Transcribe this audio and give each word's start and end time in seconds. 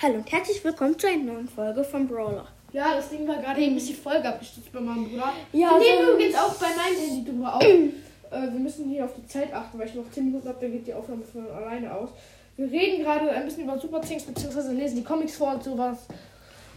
Hallo 0.00 0.14
und 0.16 0.30
herzlich 0.30 0.62
willkommen 0.64 0.98
zu 0.98 1.08
einer 1.08 1.24
neuen 1.32 1.48
Folge 1.48 1.82
von 1.84 2.06
Brawler. 2.06 2.46
Ja, 2.72 2.94
das 2.94 3.08
Ding 3.10 3.26
war 3.26 3.36
gerade 3.36 3.60
eben, 3.60 3.76
ist 3.76 3.88
die 3.88 3.94
Folge 3.94 4.28
abgestürzt 4.28 4.72
bei 4.72 4.80
meinem 4.80 5.08
Bruder. 5.08 5.32
Ja, 5.52 5.76
nehmen 5.78 6.06
so- 6.06 6.12
übrigens 6.12 6.34
auch 6.36 6.54
bei 6.54 6.66
meinem 6.68 6.96
Handy 7.00 7.24
drüber 7.24 7.54
auf. 7.56 7.62
äh, 7.64 7.90
wir 8.30 8.60
müssen 8.60 8.88
hier 8.90 9.04
auf 9.04 9.10
die 9.16 9.26
Zeit 9.26 9.52
achten, 9.52 9.78
weil 9.78 9.88
ich 9.88 9.94
noch 9.94 10.10
10 10.10 10.26
Minuten 10.26 10.48
habe, 10.48 10.58
dann 10.60 10.72
geht 10.72 10.86
die 10.86 10.94
Aufnahme 10.94 11.22
von 11.24 11.50
alleine 11.50 11.92
aus. 11.94 12.10
Wir 12.56 12.70
reden 12.70 13.02
gerade 13.04 13.30
ein 13.30 13.44
bisschen 13.44 13.64
über 13.64 13.78
Super 13.78 14.00
Things, 14.00 14.24
beziehungsweise 14.24 14.72
lesen 14.72 14.96
die 14.96 15.04
Comics 15.04 15.36
vor 15.36 15.54
und 15.54 15.64
sowas. 15.64 15.98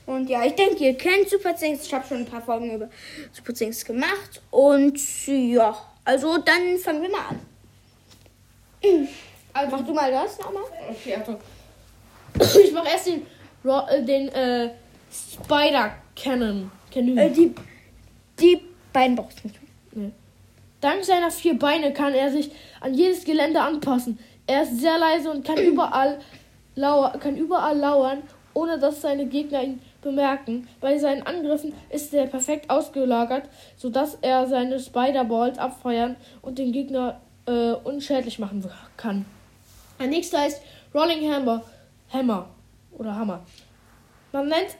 Und 0.05 0.29
ja, 0.29 0.43
ich 0.45 0.53
denke, 0.55 0.83
ihr 0.83 0.97
kennt 0.97 1.29
Super 1.29 1.55
Things. 1.55 1.83
Ich 1.85 1.93
habe 1.93 2.07
schon 2.07 2.17
ein 2.17 2.25
paar 2.25 2.41
Folgen 2.41 2.73
über 2.73 2.89
Super 3.33 3.53
Things 3.53 3.83
gemacht. 3.85 4.41
Und 4.51 4.99
ja, 5.27 5.75
also 6.05 6.37
dann 6.39 6.77
fangen 6.79 7.01
wir 7.03 7.09
mal 7.09 7.25
an. 7.29 7.39
Also, 9.53 9.75
Mach 9.77 9.85
du 9.85 9.93
mal 9.93 10.11
das 10.11 10.39
nochmal. 10.39 10.63
okay, 10.89 11.15
also. 11.15 11.37
Ich 12.63 12.71
mache 12.73 12.87
erst 12.87 13.07
den, 13.07 13.21
äh, 13.63 14.03
den 14.03 14.29
äh, 14.29 14.69
Spider 15.11 15.91
Cannon. 16.15 16.71
Cannon. 16.91 17.17
Äh, 17.17 17.29
die, 17.31 17.53
die 18.39 18.61
beiden 18.91 19.15
brauchst 19.15 19.43
du 19.43 19.47
nicht. 19.47 19.59
Dank 20.81 21.03
seiner 21.05 21.29
vier 21.29 21.57
Beine 21.59 21.93
kann 21.93 22.13
er 22.13 22.31
sich 22.31 22.51
an 22.79 22.93
jedes 22.95 23.23
Gelände 23.23 23.61
anpassen. 23.61 24.17
Er 24.47 24.63
ist 24.63 24.79
sehr 24.79 24.97
leise 24.97 25.29
und 25.29 25.45
kann 25.45 25.57
überall, 25.63 26.19
lauer, 26.75 27.11
kann 27.19 27.37
überall 27.37 27.77
lauern, 27.77 28.23
ohne 28.53 28.79
dass 28.79 29.01
seine 29.01 29.27
Gegner 29.27 29.63
ihn 29.63 29.81
bemerken. 30.01 30.67
Bei 30.79 30.97
seinen 30.97 31.21
Angriffen 31.21 31.73
ist 31.91 32.13
er 32.13 32.25
perfekt 32.25 32.69
ausgelagert, 32.69 33.43
sodass 33.77 34.17
er 34.21 34.47
seine 34.47 34.79
Spider-Balls 34.79 35.59
abfeuern 35.59 36.15
und 36.41 36.57
den 36.57 36.71
Gegner 36.71 37.21
äh, 37.45 37.73
unschädlich 37.73 38.39
machen 38.39 38.65
kann. 38.97 39.25
Der 39.99 40.07
nächste 40.07 40.39
heißt 40.39 40.63
Rolling 40.95 41.31
Hammer. 41.31 41.63
Hammer. 42.11 42.49
Oder 42.91 43.15
Hammer. 43.15 43.41
Man 44.31 44.47
nennt, 44.47 44.77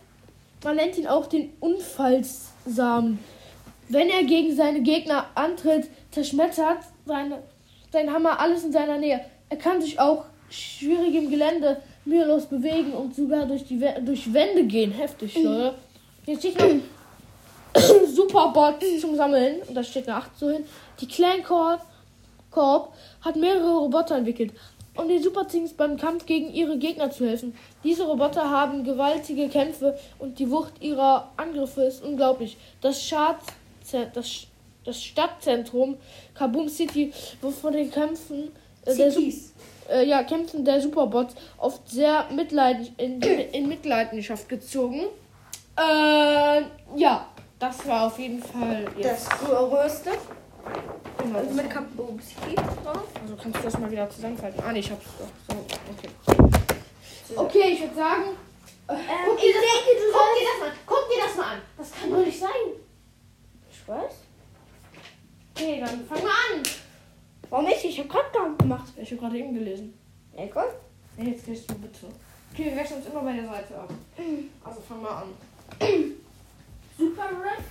man 0.63 0.75
nennt 0.75 0.97
ihn 0.97 1.07
auch 1.07 1.27
den 1.27 1.53
Unfallsamen. 1.59 3.19
Wenn 3.89 4.09
er 4.09 4.23
gegen 4.23 4.55
seine 4.55 4.81
Gegner 4.81 5.25
antritt, 5.35 5.89
zerschmettert 6.11 6.79
seine, 7.05 7.43
sein 7.91 8.11
Hammer 8.11 8.39
alles 8.39 8.63
in 8.63 8.71
seiner 8.71 8.97
Nähe. 8.97 9.21
Er 9.49 9.57
kann 9.57 9.81
sich 9.81 9.99
auch 9.99 10.25
schwierigem 10.49 11.29
Gelände 11.29 11.81
mühelos 12.05 12.45
bewegen 12.45 12.93
und 12.93 13.15
sogar 13.15 13.45
durch, 13.45 13.65
die, 13.65 13.79
durch 14.05 14.33
Wände 14.33 14.63
gehen. 14.63 14.91
Heftig, 14.91 15.35
Leute. 15.35 15.75
Hier 16.25 16.37
steht 16.37 16.59
noch 16.59 16.69
Superbots 18.07 19.01
zum 19.01 19.15
Sammeln. 19.15 19.61
Und 19.67 19.75
da 19.75 19.83
steht 19.83 20.07
eine 20.07 20.17
8 20.17 20.37
so 20.37 20.49
hin. 20.49 20.65
Die 20.99 21.07
Clan 21.07 21.43
Corp, 21.43 21.81
Corp 22.49 22.93
hat 23.21 23.35
mehrere 23.35 23.77
Roboter 23.77 24.17
entwickelt, 24.17 24.53
um 24.95 25.07
den 25.07 25.21
Super 25.23 25.47
Things 25.47 25.73
beim 25.73 25.97
Kampf 25.97 26.25
gegen 26.25 26.51
ihre 26.53 26.77
Gegner 26.77 27.11
zu 27.11 27.25
helfen. 27.25 27.55
Diese 27.83 28.03
Roboter 28.03 28.49
haben 28.49 28.83
gewaltige 28.83 29.47
Kämpfe 29.49 29.97
und 30.19 30.39
die 30.39 30.49
Wucht 30.51 30.73
ihrer 30.81 31.31
Angriffe 31.37 31.83
ist 31.83 32.03
unglaublich. 32.03 32.57
Das, 32.81 33.09
das, 34.13 34.47
das 34.83 35.03
Stadtzentrum 35.03 35.97
Kaboom 36.35 36.67
City 36.67 37.13
wird 37.41 37.53
von 37.53 37.73
den 37.73 37.89
Kämpfen 37.91 38.51
äh, 38.85 38.95
der, 38.95 39.13
äh, 39.89 40.05
ja, 40.05 40.23
Kämpfen 40.23 40.65
der 40.65 40.81
Superbots 40.81 41.35
oft 41.57 41.87
sehr 41.89 42.25
mitleid 42.31 42.91
in, 42.97 43.21
in 43.21 43.67
Mitleidenschaft 43.67 44.49
gezogen. 44.49 45.05
Äh, 45.77 46.61
ja, 46.95 47.27
das 47.59 47.87
war 47.87 48.07
auf 48.07 48.19
jeden 48.19 48.41
Fall 48.41 48.85
Das 49.01 49.03
jetzt. 49.03 49.29
größte. 49.39 50.11
Das- 51.21 51.53
mit 51.53 51.71
City 52.23 52.55
drauf. 52.55 53.03
also 53.21 53.35
kannst 53.35 53.59
du 53.59 53.63
das 53.63 53.79
mal 53.79 53.91
wieder 53.91 54.09
zusammenfalten. 54.09 54.63
Ah, 54.65 54.71
nee, 54.71 54.79
ich 54.79 54.91
hab's 54.91 55.05
doch. 55.19 55.55
So, 55.55 55.65
okay. 55.91 56.09
Okay, 57.35 57.73
ich 57.73 57.81
würde 57.81 57.95
sagen. 57.95 58.23
äh, 58.87 58.93
guck, 59.25 59.39
dir 59.39 59.53
das, 59.53 59.61
denke, 59.61 59.99
du 59.99 60.11
guck 60.11 60.35
dir 60.35 60.47
das 60.51 60.59
mal 60.59 60.77
Guck 60.85 61.09
dir 61.09 61.23
das 61.25 61.37
mal 61.37 61.53
an. 61.55 61.61
Das 61.77 61.91
kann 61.91 62.11
doch 62.11 62.25
nicht 62.25 62.39
sein. 62.39 62.49
Ich 63.71 63.87
weiß. 63.87 64.13
Okay, 65.55 65.79
dann 65.79 66.05
fang 66.07 66.23
mal 66.23 66.29
an. 66.53 66.63
Warum 67.49 67.65
nicht? 67.65 67.85
Ich 67.85 67.99
habe 67.99 68.09
gerade 68.09 68.31
gar 68.33 68.55
gemacht. 68.57 68.87
Ich 68.97 69.11
habe 69.11 69.21
gerade 69.21 69.37
eben 69.37 69.53
gelesen. 69.53 69.93
Egal. 70.35 70.73
Nee, 71.17 71.31
jetzt 71.31 71.45
gehst 71.45 71.69
du 71.69 71.75
bitte. 71.75 72.07
Okay, 72.53 72.65
wir 72.65 72.75
wechseln 72.75 72.97
uns 72.97 73.07
immer 73.07 73.21
bei 73.21 73.33
der 73.33 73.45
Seite 73.45 73.75
ab. 73.77 73.89
Also 74.63 74.81
fang 74.81 75.01
mal 75.01 75.23
an. 75.23 75.29
Super 76.97 77.29
Red. 77.29 77.63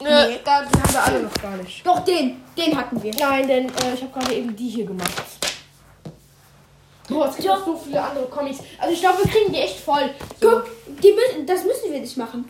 Nee, 0.00 0.40
da, 0.44 0.62
die 0.64 0.78
haben 0.78 0.83
wir 0.94 1.04
alle 1.04 1.22
noch 1.22 1.34
gar 1.34 1.56
nicht. 1.56 1.86
Doch, 1.86 2.00
den. 2.04 2.42
Den 2.56 2.76
hatten 2.76 3.02
wir. 3.02 3.12
Nein, 3.18 3.46
denn 3.48 3.66
äh, 3.66 3.94
ich 3.94 4.02
habe 4.02 4.12
gerade 4.12 4.34
eben 4.34 4.54
die 4.56 4.68
hier 4.68 4.86
gemacht. 4.86 5.22
Boah, 7.08 7.28
es 7.28 7.36
gibt 7.36 7.48
noch 7.48 7.64
so 7.64 7.76
viele 7.76 8.02
andere 8.02 8.24
Comics. 8.26 8.60
Also 8.78 8.94
ich 8.94 9.00
glaube, 9.00 9.18
wir 9.22 9.30
kriegen 9.30 9.52
die 9.52 9.58
echt 9.58 9.80
voll. 9.80 10.10
So. 10.40 10.48
Guck, 10.50 10.64
die 11.02 11.12
müssen, 11.12 11.46
das 11.46 11.64
müssen 11.64 11.92
wir 11.92 12.00
nicht 12.00 12.16
machen. 12.16 12.44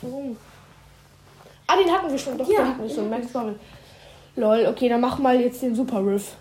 Warum? 0.00 0.36
Ah, 1.66 1.76
den 1.76 1.90
hatten 1.92 2.10
wir 2.10 2.18
schon. 2.18 2.36
Doch, 2.36 2.48
Ja. 2.48 2.58
den 2.62 2.68
hatten 2.68 2.82
wir 2.82 2.94
schon. 2.94 3.08
Max 3.08 3.34
Robin. 3.34 3.58
Lol, 4.34 4.66
okay, 4.66 4.88
dann 4.88 5.00
mach 5.00 5.18
mal 5.18 5.38
jetzt 5.40 5.62
den 5.62 5.74
Super 5.74 6.04
Riff. 6.04 6.32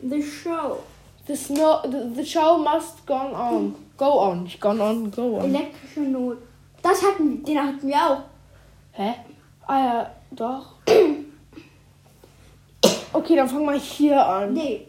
The 0.00 0.22
Show. 0.22 0.78
The, 1.26 1.34
snow, 1.36 1.82
the, 1.82 2.14
the 2.14 2.24
show 2.24 2.56
must 2.56 3.04
go 3.04 3.14
on. 3.14 3.74
Go 3.96 4.20
on. 4.20 4.48
Gone 4.60 4.80
on, 4.80 5.10
go 5.10 5.38
on. 5.38 5.54
Elektrische 5.54 6.00
Not. 6.00 6.38
Das 6.82 7.02
hatten 7.02 7.42
den 7.44 7.58
hatten 7.58 7.88
wir 7.88 7.96
auch. 7.96 8.20
Hä? 8.92 9.14
Ah 9.66 9.78
ja, 9.84 10.10
doch. 10.30 10.74
Okay, 13.12 13.34
dann 13.36 13.48
fang 13.48 13.64
mal 13.64 13.78
hier 13.78 14.24
an. 14.24 14.52
Nee. 14.52 14.86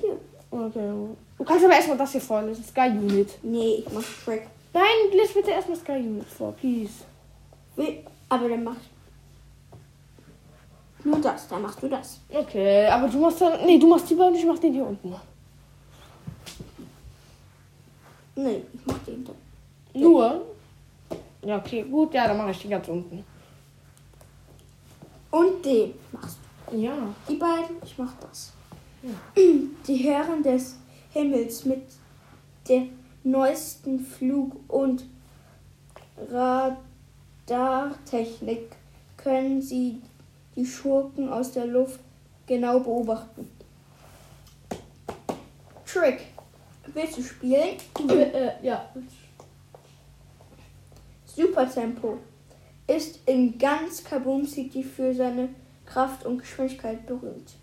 Hier. 0.00 0.18
Okay. 0.50 0.92
Du 1.38 1.44
kannst 1.44 1.64
aber 1.64 1.74
erstmal 1.74 1.98
das 1.98 2.12
hier 2.12 2.20
vorlesen. 2.20 2.64
Sky 2.64 2.88
Unit. 2.90 3.38
Nee, 3.42 3.84
ich 3.86 3.92
mach 3.92 4.02
Track. 4.24 4.46
Nein, 4.72 4.84
lies 5.12 5.32
bitte 5.34 5.50
erstmal 5.50 5.76
Sky 5.78 5.92
Unit 5.92 6.26
vor, 6.26 6.52
please. 6.52 7.04
Will- 7.76 8.04
Aber 8.28 8.48
der 8.48 8.58
macht 8.58 8.78
nur 11.04 11.20
das. 11.20 11.48
Dann 11.48 11.62
machst 11.62 11.82
du 11.82 11.88
das. 11.88 12.20
Okay, 12.32 12.86
aber 12.86 13.08
du 13.08 13.18
machst 13.18 13.40
dann. 13.40 13.64
Nee, 13.64 13.78
du 13.78 13.86
machst 13.86 14.08
die 14.10 14.14
beiden, 14.14 14.34
ich 14.34 14.44
mach 14.46 14.58
den 14.58 14.72
hier 14.74 14.86
unten. 14.86 15.14
Nee, 18.34 18.62
ich 18.72 18.80
mach 18.86 18.98
den 18.98 19.24
dann. 19.24 19.36
Nur? 20.02 20.42
Ja, 21.42 21.56
okay, 21.58 21.82
gut, 21.82 22.12
ja, 22.12 22.26
dann 22.28 22.36
mache 22.36 22.50
ich 22.50 22.58
die 22.60 22.68
ganz 22.68 22.86
unten. 22.88 23.24
Und 25.36 25.64
den 25.66 25.92
machst 26.12 26.38
du. 26.70 26.76
Ja. 26.78 26.96
Die 27.28 27.36
beiden, 27.36 27.76
ich 27.84 27.98
mach 27.98 28.14
das. 28.20 28.54
Die 29.86 29.96
Herren 29.96 30.42
des 30.42 30.76
Himmels 31.10 31.66
mit 31.66 31.82
der 32.66 32.86
neuesten 33.22 34.00
Flug- 34.00 34.58
und 34.66 35.04
Radartechnik 37.46 38.76
können 39.18 39.60
sie 39.60 40.00
die 40.56 40.64
Schurken 40.64 41.28
aus 41.28 41.52
der 41.52 41.66
Luft 41.66 42.00
genau 42.46 42.80
beobachten. 42.80 43.50
Trick. 45.84 46.28
Willst 46.94 47.18
du 47.18 47.22
spielen? 47.22 47.76
äh, 48.08 48.52
ja. 48.62 48.88
Supertempo 51.26 52.20
ist 52.86 53.20
in 53.26 53.58
ganz 53.58 54.04
Kaboom 54.04 54.46
City 54.46 54.82
für 54.82 55.14
seine 55.14 55.48
Kraft 55.84 56.24
und 56.24 56.38
Geschwindigkeit 56.38 57.06
berühmt. 57.06 57.54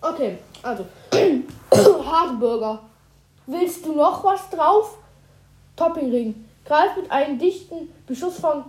Okay, 0.00 0.38
also. 0.62 0.86
Hardburger. 1.72 2.82
Willst 3.46 3.84
du 3.86 3.92
noch 3.92 4.22
was 4.24 4.48
drauf? 4.50 4.98
Toppingring. 5.76 6.44
Greif 6.64 6.96
mit 6.96 7.10
einem 7.10 7.38
dichten 7.38 7.92
Beschuss 8.06 8.38
von 8.38 8.64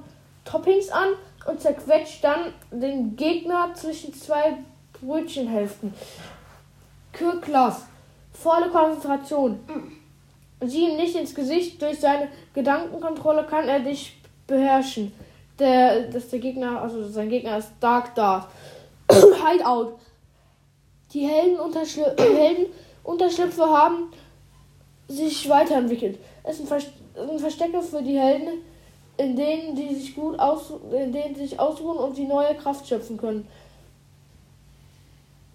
Toppings 0.46 0.90
an 0.90 1.10
und 1.48 1.62
zerquetscht 1.62 2.24
dann 2.24 2.54
den 2.72 3.16
Gegner 3.16 3.72
zwischen 3.74 4.14
zwei 4.14 4.58
Brötchenhälften. 4.94 5.94
Kirklas. 7.12 7.84
Volle 8.34 8.70
Konzentration. 8.70 9.60
Sieh 10.62 10.90
ihm 10.90 10.98
nicht 10.98 11.16
ins 11.16 11.34
Gesicht. 11.34 11.82
Durch 11.82 12.00
seine 12.00 12.30
Gedankenkontrolle 12.54 13.46
kann 13.46 13.68
er 13.68 13.80
dich 13.80 14.18
beherrschen. 14.48 15.12
Der, 15.60 16.04
dass 16.10 16.30
der 16.30 16.40
Gegner, 16.40 16.82
also 16.82 17.08
sein 17.08 17.30
Gegner 17.30 17.58
ist 17.58 17.72
Dark 17.80 18.16
Dart. 18.16 18.48
Hideout. 19.12 19.94
Die 21.14 21.26
Heldenunterschlü 21.26 22.04
Heldenunterschlüpfe 22.18 23.66
haben 23.66 24.12
sich 25.08 25.48
weiterentwickelt. 25.50 26.20
Es 26.44 26.58
sind, 26.58 26.68
Vers 26.68 26.88
sind 27.16 27.40
Verstecke 27.40 27.82
für 27.82 28.02
die 28.02 28.18
Helden, 28.18 28.62
in 29.18 29.36
denen 29.36 29.76
die 29.76 29.96
sich 29.96 30.16
gut 30.16 30.38
aus 30.40 30.74
in 30.92 31.12
denen 31.12 31.36
sie 31.36 31.48
sich 31.48 31.60
ausruhen 31.60 31.98
und 31.98 32.18
die 32.18 32.26
neue 32.26 32.54
Kraft 32.56 32.88
schöpfen 32.88 33.18
können. 33.18 33.48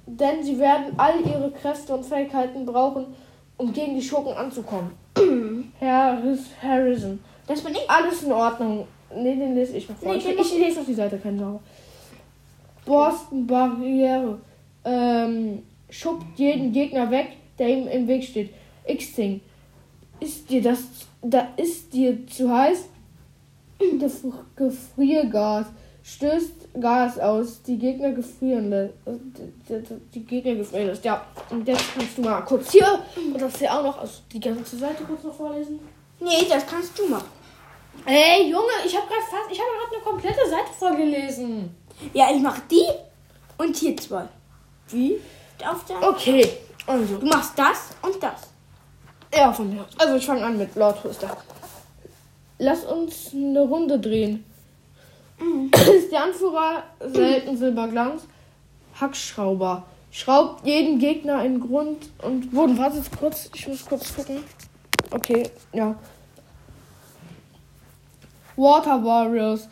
Denn 0.06 0.42
sie 0.42 0.58
werden 0.58 0.94
all 0.96 1.20
ihre 1.20 1.52
Kräfte 1.52 1.94
und 1.94 2.04
Fähigkeiten 2.04 2.66
brauchen, 2.66 3.14
um 3.56 3.72
gegen 3.72 3.94
die 3.94 4.02
Schurken 4.02 4.32
anzukommen. 4.32 4.90
Harris 5.80 6.40
Harrison. 6.60 7.20
Das 7.46 7.60
bin 7.60 7.72
ich. 7.74 7.88
Alles 7.90 8.22
in 8.22 8.32
Ordnung. 8.32 8.86
Nee, 9.14 9.36
den 9.36 9.54
lese 9.54 9.76
ich 9.76 9.88
noch 9.88 9.96
vor. 9.96 10.12
Nee, 10.12 10.18
ich, 10.18 10.26
ich 10.26 10.58
lese 10.58 10.80
auf 10.80 10.86
die 10.86 10.94
Seite, 10.94 11.18
keine 11.18 11.38
Sorge. 11.38 11.60
Boston 12.84 13.46
Barriere. 13.46 14.38
Ähm, 14.84 15.62
schubbt 15.90 16.38
jeden 16.38 16.72
Gegner 16.72 17.10
weg, 17.10 17.28
der 17.58 17.68
ihm 17.68 17.86
im 17.86 18.08
Weg 18.08 18.24
steht. 18.24 18.50
X-Ting, 18.86 19.40
ist 20.18 20.50
dir 20.50 20.62
das, 20.62 20.80
da 21.20 21.48
ist 21.56 21.92
dir 21.92 22.26
zu 22.26 22.50
heiß? 22.50 22.88
Das 24.00 24.22
Gefriergas 24.56 25.66
stößt 26.02 26.80
Gas 26.80 27.18
aus. 27.18 27.62
Die 27.62 27.78
Gegner 27.78 28.12
gefrieren 28.12 28.70
lässt. 28.70 28.94
Die 30.14 30.24
Gegner 30.24 30.54
gefrieren 30.54 30.86
lässt. 30.86 31.04
Ja, 31.04 31.26
und 31.50 31.66
jetzt 31.66 31.94
kannst 31.94 32.18
du 32.18 32.22
mal 32.22 32.40
kurz 32.42 32.72
hier 32.72 33.00
und 33.16 33.40
das 33.40 33.58
hier 33.58 33.72
auch 33.72 33.82
noch 33.82 34.00
aus 34.00 34.22
die 34.32 34.40
ganze 34.40 34.76
Seite 34.76 35.04
kurz 35.04 35.22
noch 35.24 35.34
vorlesen. 35.34 35.80
Nee, 36.22 36.46
das 36.48 36.64
kannst 36.66 36.96
du 36.98 37.08
machen. 37.08 37.28
Ey, 38.06 38.48
Junge, 38.48 38.72
ich 38.86 38.96
habe 38.96 39.06
gerade 39.08 39.22
fast, 39.22 39.50
ich 39.50 39.58
habe 39.58 39.70
gerade 39.70 39.96
eine 39.96 40.04
komplette 40.04 40.48
Seite 40.48 40.72
vorgelesen. 40.78 41.74
Ja, 42.12 42.30
ich 42.32 42.40
mach 42.40 42.58
die 42.70 42.86
und 43.58 43.76
hier 43.76 43.96
zwei. 43.96 44.28
Wie? 44.88 45.20
Auf 45.64 45.84
der 45.84 46.02
Okay, 46.02 46.48
also. 46.86 47.16
Du 47.16 47.26
machst 47.26 47.58
das 47.58 47.90
und 48.02 48.22
das. 48.22 48.48
Ja, 49.34 49.52
von 49.52 49.72
mir. 49.72 49.84
Also 49.98 50.16
ich 50.16 50.26
fange 50.26 50.44
an 50.44 50.58
mit 50.58 50.74
Lord 50.76 51.00
Twister. 51.02 51.36
Lass 52.58 52.84
uns 52.84 53.30
eine 53.32 53.62
Runde 53.62 53.98
drehen. 53.98 54.44
Ist 55.72 56.12
der 56.12 56.24
Anführer 56.24 56.84
selten 57.00 57.56
Silberglanz? 57.56 58.22
Hackschrauber. 59.00 59.84
Schraubt 60.10 60.66
jeden 60.66 60.98
Gegner 60.98 61.44
in 61.44 61.58
Grund 61.60 62.10
und 62.22 62.52
Boden. 62.52 62.78
Wartet 62.78 63.04
kurz, 63.18 63.50
ich 63.54 63.66
muss 63.66 63.84
kurz 63.84 64.14
gucken. 64.14 64.44
Okay, 65.10 65.44
ja. 65.72 65.94
Water 68.56 69.04
Warriors. 69.04 69.68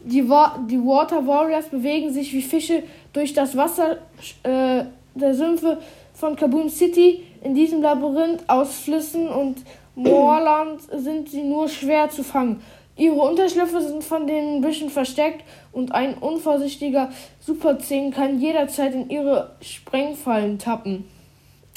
Die, 0.00 0.28
Wa 0.28 0.58
die 0.68 0.78
Water 0.78 1.26
Warriors 1.26 1.68
bewegen 1.68 2.12
sich 2.12 2.32
wie 2.32 2.42
Fische 2.42 2.82
durch 3.12 3.32
das 3.32 3.56
Wasser 3.56 3.98
äh, 4.42 4.84
der 5.14 5.34
Sümpfe 5.34 5.78
von 6.14 6.36
Kaboom 6.36 6.68
City. 6.68 7.24
In 7.42 7.54
diesem 7.54 7.82
Labyrinth 7.82 8.44
aus 8.48 8.78
Flüssen 8.78 9.28
und 9.28 9.62
Moorland 9.94 10.80
sind 10.92 11.28
sie 11.28 11.42
nur 11.42 11.68
schwer 11.68 12.10
zu 12.10 12.22
fangen. 12.24 12.62
Ihre 12.96 13.16
Unterschlüpfe 13.16 13.80
sind 13.80 14.04
von 14.04 14.26
den 14.26 14.60
Büschen 14.60 14.88
versteckt 14.88 15.44
und 15.72 15.92
ein 15.92 16.14
unvorsichtiger 16.14 17.10
Super 17.40 17.78
10 17.78 18.12
kann 18.12 18.40
jederzeit 18.40 18.94
in 18.94 19.10
ihre 19.10 19.56
Sprengfallen 19.60 20.58
tappen. 20.58 21.04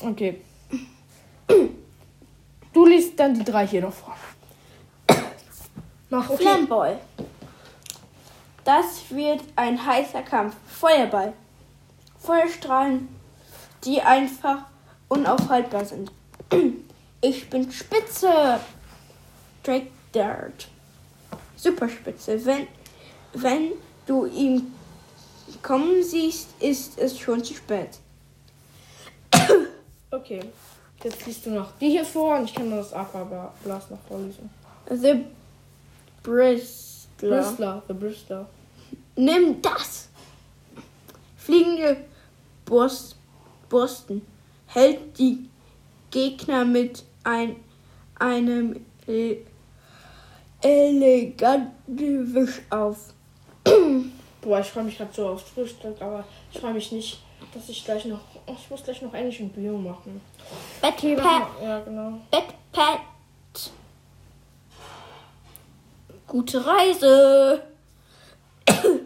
Okay. 0.04 0.42
Du 2.78 2.86
liest 2.86 3.20
dann 3.20 3.34
die 3.34 3.44
drei 3.44 3.66
hier 3.66 3.82
noch 3.82 3.92
vor. 3.92 4.16
Mach 6.12 6.30
okay. 6.30 6.44
Flamball. 6.44 7.00
Das 8.64 9.10
wird 9.10 9.44
ein 9.56 9.84
heißer 9.84 10.22
Kampf. 10.22 10.56
Feuerball. 10.68 11.34
Feuerstrahlen, 12.20 13.08
die 13.84 14.00
einfach 14.00 14.60
unaufhaltbar 15.08 15.86
sind. 15.86 16.12
Ich 17.20 17.50
bin 17.50 17.72
spitze. 17.72 18.60
Drake 19.64 19.88
Dart. 20.12 20.68
Superspitze. 21.56 22.46
Wenn, 22.46 22.68
wenn 23.34 23.72
du 24.06 24.28
ihn 24.28 24.72
kommen 25.64 26.04
siehst, 26.04 26.50
ist 26.60 27.00
es 27.00 27.18
schon 27.18 27.44
zu 27.44 27.56
spät. 27.56 27.98
Okay. 30.12 30.40
Jetzt 31.08 31.26
liest 31.26 31.46
du 31.46 31.52
noch 31.52 31.72
die 31.80 31.92
hier 31.92 32.04
vor 32.04 32.38
und 32.38 32.44
ich 32.44 32.54
kann 32.54 32.70
das 32.70 32.92
Aquablast 32.92 33.92
noch 33.92 34.00
vorlesen. 34.10 34.50
The 34.90 35.24
Bristler. 36.22 37.30
Bristler, 37.30 37.84
the 37.88 37.94
Bristler. 37.94 38.46
Nimm 39.16 39.62
das. 39.62 40.10
Fliegende 41.38 41.96
Borst, 42.66 43.16
Borsten 43.70 44.22
hält 44.66 45.18
die 45.18 45.50
Gegner 46.12 46.66
mit 46.66 47.06
ein, 47.24 47.56
einem 48.20 48.86
eleganten 50.62 52.36
Wisch 52.36 52.60
auf. 52.70 53.14
Boah, 54.42 54.60
ich 54.60 54.68
freue 54.68 54.84
mich 54.84 54.98
gerade 54.98 55.14
so 55.14 55.30
aufs 55.30 55.44
Frühstück, 55.52 56.02
aber 56.02 56.26
ich 56.52 56.60
freue 56.60 56.74
mich 56.74 56.92
nicht, 56.92 57.20
dass 57.54 57.70
ich 57.70 57.86
gleich 57.86 58.04
noch. 58.04 58.20
Ich 58.48 58.70
muss 58.70 58.84
gleich 58.84 59.02
noch 59.02 59.14
Englisch 59.14 59.42
und 59.42 59.54
Bio 59.54 59.78
machen. 59.78 60.22
Backpack. 60.82 61.48
ja, 61.62 61.80
genau. 61.82 62.20
Backpack. 62.32 63.02
Gute 66.28 66.66
Reise. 66.66 67.62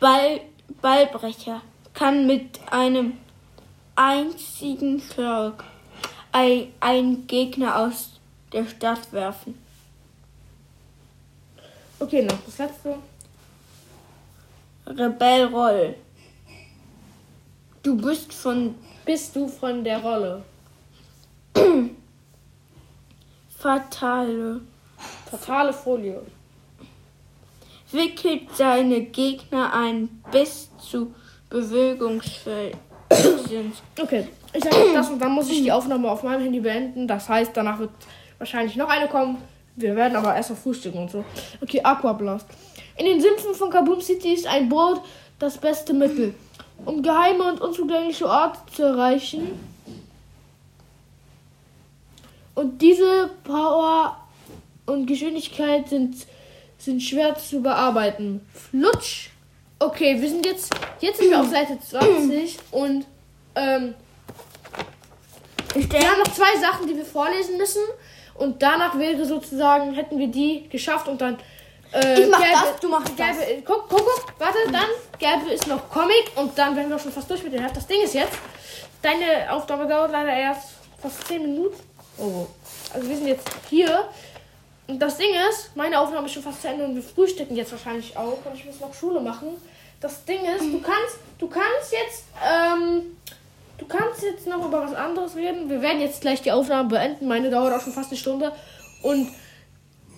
Ball, 0.00 0.40
Ballbrecher 0.80 1.62
kann 1.92 2.26
mit 2.26 2.60
einem 2.70 3.18
einzigen 3.94 5.00
Schlag 5.00 5.64
ein, 6.32 6.72
einen 6.80 7.26
Gegner 7.26 7.78
aus 7.78 8.10
der 8.52 8.66
Stadt 8.66 9.12
werfen. 9.12 9.58
Okay, 12.00 12.22
noch 12.22 12.38
das 12.44 12.58
letzte. 12.58 12.96
Rebell 14.86 15.46
Roll. 15.46 15.94
Du 17.84 17.94
bist 17.94 18.32
von 18.32 18.74
Bist 19.04 19.36
du 19.36 19.46
von 19.46 19.84
der 19.84 19.98
Rolle? 19.98 20.42
Fatale. 23.58 24.62
Fatale 25.30 25.70
Folie. 25.70 26.22
Wickelt 27.92 28.56
seine 28.56 29.02
Gegner 29.02 29.74
ein 29.74 30.08
bis 30.32 30.70
zu 30.78 31.14
bewegungsfähig 31.50 32.74
sind. 33.48 33.74
Okay, 34.00 34.28
ich 34.54 34.64
sage 34.64 34.76
das 34.94 35.10
und 35.10 35.18
dann 35.18 35.32
muss 35.32 35.50
ich 35.50 35.62
die 35.62 35.70
Aufnahme 35.70 36.10
auf 36.10 36.22
meinem 36.22 36.42
Handy 36.42 36.60
beenden. 36.60 37.06
Das 37.06 37.28
heißt, 37.28 37.50
danach 37.54 37.78
wird 37.78 37.90
wahrscheinlich 38.38 38.76
noch 38.76 38.88
eine 38.88 39.08
kommen. 39.08 39.36
Wir 39.76 39.94
werden 39.94 40.16
aber 40.16 40.34
erst 40.34 40.48
noch 40.48 40.56
frühstücken 40.56 41.00
und 41.00 41.10
so. 41.10 41.22
Okay, 41.60 41.82
Aquablast. 41.82 42.46
In 42.96 43.04
den 43.04 43.20
Sümpfen 43.20 43.54
von 43.54 43.68
Kaboom 43.68 44.00
City 44.00 44.32
ist 44.32 44.46
ein 44.46 44.70
Boot 44.70 45.02
das 45.38 45.58
beste 45.58 45.92
Mittel. 45.92 46.34
Um 46.84 47.02
geheime 47.02 47.44
und 47.44 47.60
unzugängliche 47.60 48.26
Orte 48.26 48.58
zu 48.74 48.82
erreichen. 48.82 49.58
Und 52.54 52.80
diese 52.80 53.30
Power 53.42 54.16
und 54.86 55.06
Geschwindigkeit 55.06 55.88
sind, 55.88 56.26
sind 56.78 57.02
schwer 57.02 57.36
zu 57.36 57.60
bearbeiten. 57.62 58.46
Flutsch. 58.52 59.30
Okay, 59.78 60.20
wir 60.20 60.28
sind 60.28 60.46
jetzt, 60.46 60.72
jetzt 61.00 61.18
sind 61.18 61.30
wir 61.30 61.40
auf 61.40 61.48
Seite 61.48 61.78
20 61.80 62.58
und 62.70 63.06
ähm, 63.56 63.94
wir 65.74 66.00
haben 66.00 66.20
noch 66.20 66.32
zwei 66.32 66.56
Sachen, 66.60 66.86
die 66.86 66.96
wir 66.96 67.04
vorlesen 67.04 67.56
müssen. 67.56 67.82
Und 68.34 68.62
danach 68.62 68.98
wäre 68.98 69.24
sozusagen, 69.24 69.94
hätten 69.94 70.18
wir 70.18 70.28
die 70.28 70.68
geschafft 70.68 71.08
und 71.08 71.20
dann. 71.20 71.38
Äh, 71.94 72.22
Ich 72.22 72.28
mach 72.30 72.40
das, 72.40 72.80
du 72.80 72.88
machst 72.88 73.12
das. 73.16 73.38
gelbe, 73.38 73.62
Guck, 73.64 73.88
guck, 73.88 74.00
guck, 74.04 74.32
warte, 74.38 74.58
dann 74.72 74.86
gelbe 75.18 75.52
ist 75.52 75.66
noch 75.66 75.88
Comic 75.90 76.32
und 76.36 76.58
dann 76.58 76.74
wären 76.76 76.90
wir 76.90 76.98
schon 76.98 77.12
fast 77.12 77.30
durch 77.30 77.42
mit 77.42 77.52
dem 77.52 77.62
Heft. 77.62 77.76
Das 77.76 77.86
Ding 77.86 78.02
ist 78.02 78.14
jetzt, 78.14 78.36
deine 79.02 79.50
Aufnahme 79.52 79.86
dauert 79.86 80.10
leider 80.10 80.32
erst 80.32 80.70
fast 81.00 81.26
10 81.28 81.42
Minuten. 81.42 81.76
Oh. 82.18 82.46
Also 82.92 83.08
wir 83.08 83.16
sind 83.16 83.26
jetzt 83.28 83.48
hier. 83.70 84.08
Und 84.86 84.98
das 84.98 85.16
Ding 85.16 85.30
ist, 85.50 85.74
meine 85.76 85.98
Aufnahme 85.98 86.26
ist 86.26 86.32
schon 86.34 86.42
fast 86.42 86.60
zu 86.62 86.68
Ende 86.68 86.84
und 86.84 86.94
wir 86.94 87.02
frühstücken 87.02 87.56
jetzt 87.56 87.72
wahrscheinlich 87.72 88.16
auch 88.16 88.38
und 88.44 88.54
ich 88.54 88.64
muss 88.66 88.80
noch 88.80 88.92
Schule 88.92 89.20
machen. 89.20 89.48
Das 90.00 90.24
Ding 90.26 90.40
ist, 90.44 90.64
du 90.64 90.80
kannst, 90.82 91.16
du 91.38 91.48
kannst 91.48 91.92
jetzt, 91.92 92.24
ähm, 92.44 93.16
du 93.78 93.86
kannst 93.86 94.22
jetzt 94.22 94.46
noch 94.46 94.66
über 94.66 94.82
was 94.82 94.94
anderes 94.94 95.34
reden. 95.36 95.70
Wir 95.70 95.80
werden 95.80 96.00
jetzt 96.02 96.20
gleich 96.20 96.42
die 96.42 96.52
Aufnahme 96.52 96.90
beenden. 96.90 97.26
Meine 97.26 97.48
dauert 97.48 97.72
auch 97.72 97.80
schon 97.80 97.94
fast 97.94 98.10
eine 98.10 98.18
Stunde. 98.18 98.52
Und 99.02 99.30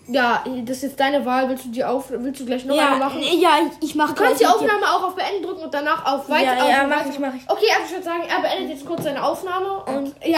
ja, 0.09 0.45
das 0.65 0.77
ist 0.79 0.83
jetzt 0.83 1.01
deine 1.01 1.25
Wahl. 1.25 1.49
Willst 1.49 1.65
du 1.65 1.69
die 1.71 1.85
auf, 1.85 2.05
willst 2.11 2.41
du 2.41 2.47
gleich 2.47 2.65
noch 2.65 2.77
eine 2.79 2.83
Ja, 2.83 2.97
machen? 2.97 3.21
ja, 3.23 3.51
ich, 3.81 3.89
ich 3.91 3.95
mach 3.95 4.13
Du 4.13 4.23
kannst 4.23 4.41
die. 4.41 4.47
Aufnahme 4.47 4.85
auch 4.87 5.03
auf 5.05 5.15
Beenden 5.15 5.43
drücken 5.43 5.63
und 5.63 5.75
danach 5.75 6.05
auf 6.05 6.29
Weiter. 6.29 6.57
Ja, 6.57 6.69
ja, 6.69 6.87
mach 6.87 7.07
ich, 7.07 7.19
mach 7.19 7.35
ich. 7.35 7.43
Okay, 7.49 7.67
also 7.75 7.85
ich 7.87 7.91
würde 7.93 8.05
sagen, 8.05 8.23
er 8.29 8.41
beendet 8.43 8.71
jetzt 8.77 8.87
kurz 8.87 9.05
seine 9.05 9.23
Aufnahme 9.23 9.73
und 9.87 10.15
ja. 10.25 10.35